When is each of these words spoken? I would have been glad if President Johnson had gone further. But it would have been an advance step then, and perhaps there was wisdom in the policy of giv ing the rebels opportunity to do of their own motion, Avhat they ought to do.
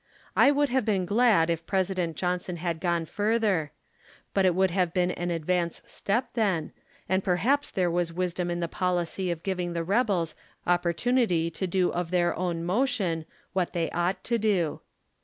I 0.35 0.49
would 0.49 0.69
have 0.69 0.83
been 0.83 1.05
glad 1.05 1.51
if 1.51 1.67
President 1.67 2.15
Johnson 2.17 2.57
had 2.57 2.79
gone 2.79 3.05
further. 3.05 3.71
But 4.33 4.45
it 4.47 4.55
would 4.55 4.71
have 4.71 4.95
been 4.95 5.11
an 5.11 5.29
advance 5.29 5.79
step 5.85 6.29
then, 6.33 6.71
and 7.07 7.23
perhaps 7.23 7.69
there 7.69 7.91
was 7.91 8.11
wisdom 8.11 8.49
in 8.49 8.61
the 8.61 8.67
policy 8.67 9.29
of 9.29 9.43
giv 9.43 9.59
ing 9.59 9.73
the 9.73 9.83
rebels 9.83 10.33
opportunity 10.65 11.51
to 11.51 11.67
do 11.67 11.91
of 11.93 12.09
their 12.09 12.35
own 12.35 12.63
motion, 12.65 13.25
Avhat 13.55 13.73
they 13.73 13.91
ought 13.91 14.23
to 14.23 14.39
do. 14.39 14.81